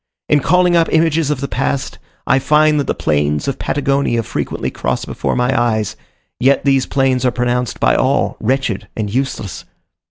In 0.27 0.39
calling 0.39 0.75
up 0.75 0.91
images 0.91 1.29
of 1.29 1.41
the 1.41 1.47
past, 1.47 1.99
I 2.25 2.39
find 2.39 2.79
that 2.79 2.87
the 2.87 2.95
plains 2.95 3.47
of 3.47 3.59
Patagonia 3.59 4.23
frequently 4.23 4.71
cross 4.71 5.05
before 5.05 5.35
my 5.35 5.55
eyes; 5.55 5.95
yet 6.39 6.65
these 6.65 6.87
plains 6.87 7.23
are 7.23 7.29
pronounced 7.29 7.79
by 7.79 7.93
all 7.93 8.35
wretched 8.39 8.87
and 8.97 9.13
useless. 9.13 9.63